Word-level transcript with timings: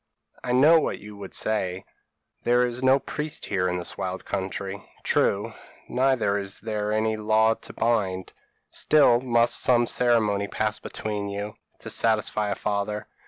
p> 0.41 0.49
"'I 0.49 0.53
know 0.53 0.79
what 0.79 0.97
you 0.97 1.15
would 1.17 1.35
say; 1.35 1.85
there 2.41 2.65
is 2.65 2.81
no 2.81 2.97
priest 2.97 3.45
here 3.45 3.67
in 3.69 3.77
this 3.77 3.99
wild 3.99 4.25
country: 4.25 4.83
true; 5.03 5.53
neither 5.87 6.39
is 6.39 6.59
there 6.59 6.91
any 6.91 7.15
law 7.15 7.53
to 7.53 7.71
bind; 7.73 8.33
still 8.71 9.21
must 9.21 9.59
some 9.61 9.85
ceremony 9.85 10.47
pass 10.47 10.79
between 10.79 11.29
you, 11.29 11.53
to 11.77 11.91
satisfy 11.91 12.49
a 12.49 12.55
father. 12.55 13.05